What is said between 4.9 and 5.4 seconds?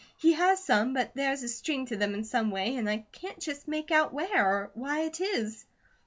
it